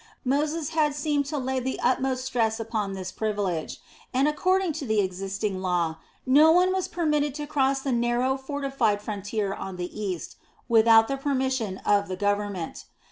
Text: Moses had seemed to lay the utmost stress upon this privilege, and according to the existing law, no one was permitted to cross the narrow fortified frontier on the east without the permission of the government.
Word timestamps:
Moses 0.25 0.69
had 0.69 0.95
seemed 0.95 1.27
to 1.27 1.37
lay 1.37 1.59
the 1.59 1.79
utmost 1.79 2.25
stress 2.25 2.59
upon 2.59 2.93
this 2.93 3.11
privilege, 3.11 3.79
and 4.11 4.27
according 4.27 4.73
to 4.81 4.85
the 4.87 4.99
existing 4.99 5.61
law, 5.61 5.97
no 6.25 6.51
one 6.51 6.73
was 6.73 6.87
permitted 6.87 7.35
to 7.35 7.45
cross 7.45 7.81
the 7.81 7.91
narrow 7.91 8.35
fortified 8.35 8.99
frontier 8.99 9.53
on 9.53 9.75
the 9.75 9.95
east 10.01 10.37
without 10.67 11.07
the 11.07 11.17
permission 11.17 11.77
of 11.85 12.07
the 12.07 12.15
government. 12.17 12.85